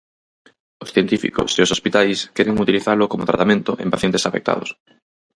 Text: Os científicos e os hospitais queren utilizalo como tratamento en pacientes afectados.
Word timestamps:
Os 0.83 0.91
científicos 0.95 1.49
e 1.59 1.61
os 1.65 1.73
hospitais 1.75 2.17
queren 2.35 2.59
utilizalo 2.65 3.05
como 3.11 3.27
tratamento 3.31 3.71
en 3.83 3.89
pacientes 3.93 4.25
afectados. 4.29 4.69